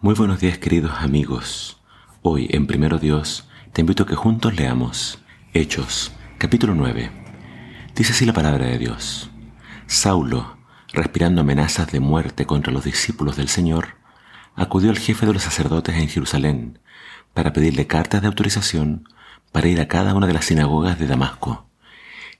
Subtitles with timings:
[0.00, 1.80] Muy buenos días queridos amigos.
[2.22, 5.18] Hoy en Primero Dios te invito a que juntos leamos
[5.52, 7.10] Hechos, capítulo 9.
[7.96, 9.28] Dice así la palabra de Dios.
[9.88, 10.56] Saulo,
[10.92, 13.96] respirando amenazas de muerte contra los discípulos del Señor,
[14.54, 16.78] acudió al jefe de los sacerdotes en Jerusalén
[17.34, 19.08] para pedirle cartas de autorización
[19.50, 21.66] para ir a cada una de las sinagogas de Damasco.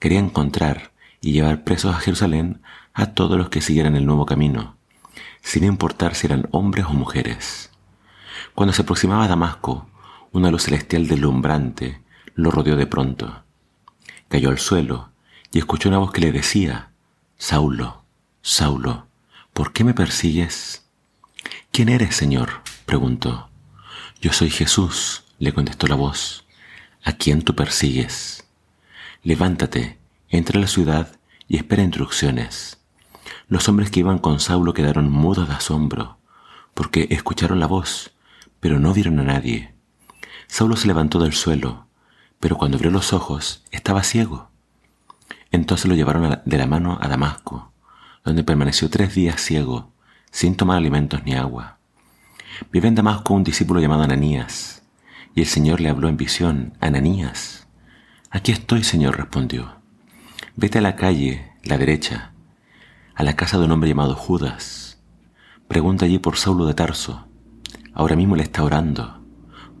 [0.00, 0.90] Quería encontrar
[1.20, 2.62] y llevar presos a Jerusalén
[2.94, 4.76] a todos los que siguieran el nuevo camino
[5.44, 7.70] sin importar si eran hombres o mujeres.
[8.54, 9.86] Cuando se aproximaba a Damasco,
[10.32, 12.00] una luz celestial deslumbrante
[12.34, 13.44] lo rodeó de pronto.
[14.28, 15.10] Cayó al suelo
[15.52, 16.90] y escuchó una voz que le decía,
[17.36, 18.04] Saulo,
[18.42, 19.06] Saulo,
[19.52, 20.86] ¿por qué me persigues?
[21.70, 22.62] ¿Quién eres, Señor?
[22.86, 23.50] preguntó.
[24.20, 26.46] Yo soy Jesús, le contestó la voz.
[27.04, 28.46] ¿A quién tú persigues?
[29.22, 29.98] Levántate,
[30.30, 31.16] entra a la ciudad
[31.46, 32.78] y espera instrucciones.
[33.48, 36.18] Los hombres que iban con Saulo quedaron mudos de asombro,
[36.74, 38.12] porque escucharon la voz,
[38.60, 39.74] pero no vieron a nadie.
[40.46, 41.86] Saulo se levantó del suelo,
[42.40, 44.50] pero cuando abrió los ojos estaba ciego.
[45.50, 47.72] Entonces lo llevaron de la mano a Damasco,
[48.24, 49.92] donde permaneció tres días ciego,
[50.30, 51.78] sin tomar alimentos ni agua.
[52.72, 54.82] Vive en Damasco un discípulo llamado Ananías,
[55.34, 57.66] y el Señor le habló en visión, Ananías.
[58.30, 59.76] Aquí estoy, Señor, respondió.
[60.56, 62.33] Vete a la calle, la derecha,
[63.14, 65.00] a la casa de un hombre llamado Judas.
[65.68, 67.28] Pregunta allí por Saulo de Tarso.
[67.92, 69.20] Ahora mismo le está orando,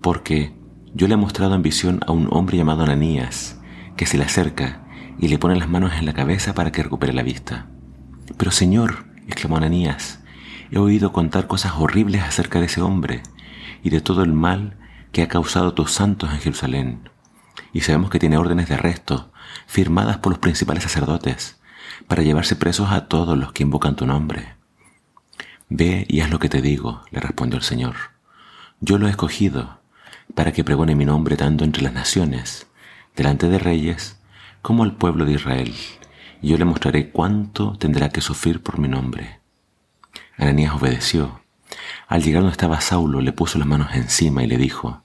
[0.00, 0.54] porque
[0.94, 3.60] yo le he mostrado en visión a un hombre llamado Ananías,
[3.96, 4.84] que se le acerca
[5.18, 7.66] y le pone las manos en la cabeza para que recupere la vista.
[8.36, 10.20] Pero Señor, exclamó Ananías,
[10.70, 13.22] he oído contar cosas horribles acerca de ese hombre
[13.82, 14.78] y de todo el mal
[15.10, 17.10] que ha causado tus santos en Jerusalén.
[17.72, 19.32] Y sabemos que tiene órdenes de arresto
[19.66, 21.60] firmadas por los principales sacerdotes
[22.06, 24.54] para llevarse presos a todos los que invocan tu nombre.
[25.68, 27.94] Ve y haz lo que te digo, le respondió el Señor.
[28.80, 29.80] Yo lo he escogido
[30.34, 32.66] para que pregone mi nombre tanto entre las naciones,
[33.16, 34.18] delante de reyes,
[34.62, 35.74] como al pueblo de Israel,
[36.42, 39.40] y yo le mostraré cuánto tendrá que sufrir por mi nombre.
[40.36, 41.40] Ananías obedeció.
[42.08, 45.02] Al llegar donde estaba Saulo, le puso las manos encima y le dijo,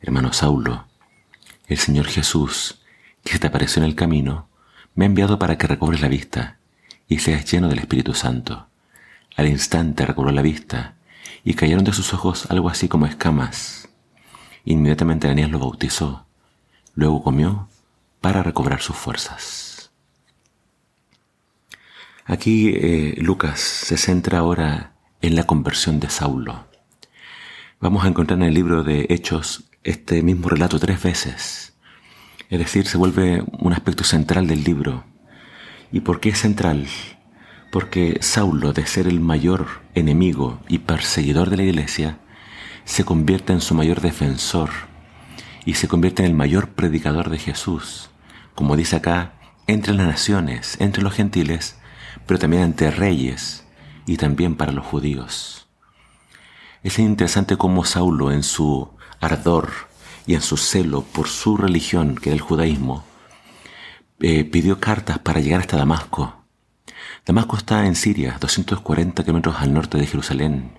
[0.00, 0.86] Hermano Saulo,
[1.66, 2.80] el Señor Jesús,
[3.24, 4.47] que se te apareció en el camino,
[4.98, 6.58] me ha enviado para que recobres la vista
[7.06, 8.66] y seas lleno del Espíritu Santo.
[9.36, 10.96] Al instante recobró la vista
[11.44, 13.88] y cayeron de sus ojos algo así como escamas.
[14.64, 16.26] Inmediatamente Ananías lo bautizó.
[16.96, 17.68] Luego comió
[18.20, 19.92] para recobrar sus fuerzas.
[22.24, 26.66] Aquí eh, Lucas se centra ahora en la conversión de Saulo.
[27.78, 31.77] Vamos a encontrar en el libro de Hechos este mismo relato tres veces.
[32.50, 35.04] Es decir, se vuelve un aspecto central del libro.
[35.92, 36.86] ¿Y por qué es central?
[37.70, 42.18] Porque Saulo, de ser el mayor enemigo y perseguidor de la iglesia,
[42.86, 44.70] se convierte en su mayor defensor
[45.66, 48.08] y se convierte en el mayor predicador de Jesús,
[48.54, 49.34] como dice acá,
[49.66, 51.78] entre las naciones, entre los gentiles,
[52.26, 53.66] pero también ante reyes
[54.06, 55.68] y también para los judíos.
[56.82, 58.88] Es interesante cómo Saulo en su
[59.20, 59.87] ardor
[60.28, 63.02] y en su celo por su religión, que era el judaísmo,
[64.20, 66.44] eh, pidió cartas para llegar hasta Damasco.
[67.24, 70.72] Damasco está en Siria, 240 kilómetros al norte de Jerusalén,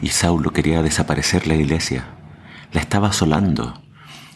[0.00, 2.06] y Saulo quería desaparecer la iglesia.
[2.70, 3.82] La estaba asolando,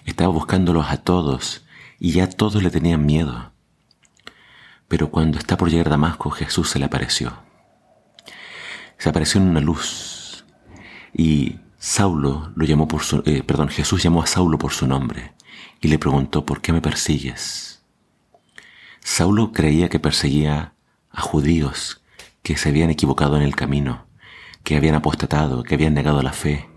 [0.05, 1.65] estaba buscándolos a todos,
[2.01, 3.53] y ya todos le tenían miedo.
[4.89, 7.45] Pero cuando está por llegar a Damasco, Jesús se le apareció.
[8.99, 10.45] Se apareció en una luz
[11.15, 15.33] y Saulo lo llamó por su, eh, perdón, Jesús llamó a Saulo por su nombre
[15.81, 17.83] y le preguntó, ¿por qué me persigues?
[19.01, 20.75] Saulo creía que perseguía
[21.11, 22.03] a judíos
[22.43, 24.05] que se habían equivocado en el camino,
[24.63, 26.69] que habían apostatado, que habían negado la fe,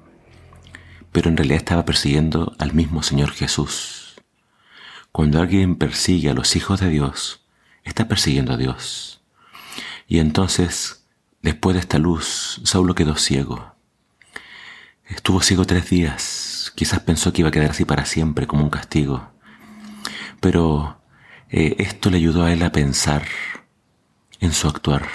[1.11, 4.21] pero en realidad estaba persiguiendo al mismo Señor Jesús.
[5.11, 7.45] Cuando alguien persigue a los hijos de Dios,
[7.83, 9.21] está persiguiendo a Dios.
[10.07, 11.05] Y entonces,
[11.41, 13.72] después de esta luz, Saulo quedó ciego
[15.15, 16.73] Estuvo ciego tres días.
[16.75, 19.31] Quizás pensó que iba a quedar así para siempre, como un castigo.
[20.39, 21.01] Pero
[21.49, 23.23] eh, esto le ayudó a él a pensar
[24.39, 25.07] en su actuar.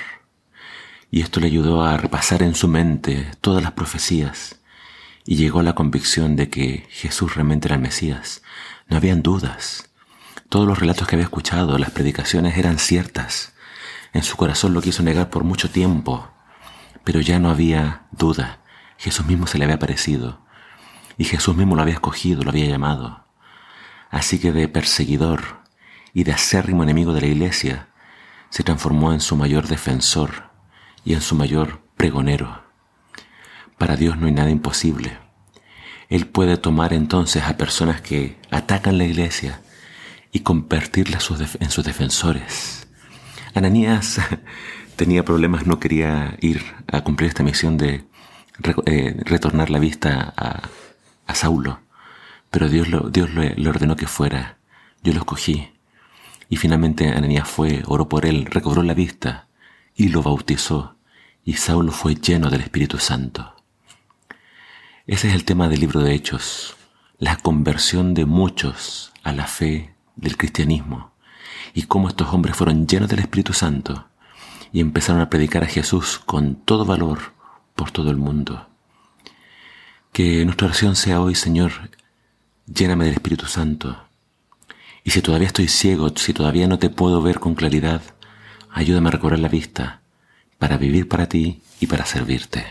[1.10, 4.60] Y esto le ayudó a repasar en su mente todas las profecías.
[5.26, 8.42] Y llegó a la convicción de que Jesús realmente era el Mesías.
[8.86, 9.90] No habían dudas.
[10.48, 13.52] Todos los relatos que había escuchado, las predicaciones eran ciertas.
[14.12, 16.30] En su corazón lo quiso negar por mucho tiempo,
[17.02, 18.60] pero ya no había duda.
[18.98, 20.40] Jesús mismo se le había aparecido
[21.16, 23.24] y Jesús mismo lo había escogido, lo había llamado.
[24.10, 25.62] Así que de perseguidor
[26.12, 27.88] y de acérrimo enemigo de la iglesia,
[28.50, 30.50] se transformó en su mayor defensor
[31.04, 32.62] y en su mayor pregonero.
[33.76, 35.18] Para Dios no hay nada imposible.
[36.08, 39.60] Él puede tomar entonces a personas que atacan la iglesia
[40.32, 41.28] y convertirlas
[41.60, 42.88] en sus defensores.
[43.54, 44.20] Ananías
[44.96, 48.04] tenía problemas, no quería ir a cumplir esta misión de
[48.86, 51.80] eh, retornar la vista a, Saulo,
[52.50, 54.58] pero Dios, lo, Dios le, ordenó que fuera.
[55.02, 55.70] Yo lo escogí.
[56.48, 59.46] Y finalmente Ananías fue, oró por él, recobró la vista
[59.94, 60.96] y lo bautizó.
[61.44, 63.54] Y Saulo fue lleno del Espíritu Santo.
[65.06, 66.76] Ese es el tema del libro de Hechos,
[67.18, 71.12] la conversión de muchos a la fe del cristianismo
[71.74, 74.08] y cómo estos hombres fueron llenos del Espíritu Santo
[74.72, 77.37] y empezaron a predicar a Jesús con todo valor
[77.78, 78.66] por todo el mundo.
[80.12, 81.70] Que nuestra oración sea hoy, Señor,
[82.66, 83.96] lléname del Espíritu Santo.
[85.04, 88.02] Y si todavía estoy ciego, si todavía no te puedo ver con claridad,
[88.70, 90.02] ayúdame a recobrar la vista
[90.58, 92.66] para vivir para ti y para servirte.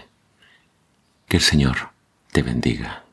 [1.30, 1.92] Que el Señor
[2.34, 3.07] te bendiga.